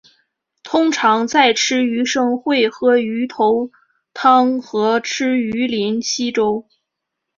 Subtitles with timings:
[0.63, 3.69] 通常在吃鱼生会喝鱼头
[4.15, 6.67] 汤和吃鱼片稀粥。